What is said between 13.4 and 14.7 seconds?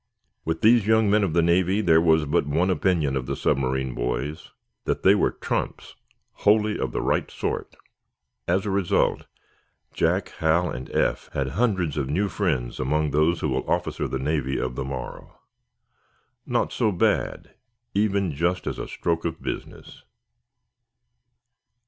who will officer the Navy